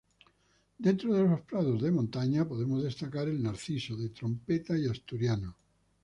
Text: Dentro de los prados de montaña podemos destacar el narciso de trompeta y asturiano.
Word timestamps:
Dentro 0.79 1.13
de 1.13 1.25
los 1.29 1.41
prados 1.41 1.79
de 1.79 1.91
montaña 1.91 2.47
podemos 2.47 2.81
destacar 2.81 3.27
el 3.27 3.43
narciso 3.43 3.95
de 3.95 4.09
trompeta 4.09 4.75
y 4.75 4.87
asturiano. 4.87 5.55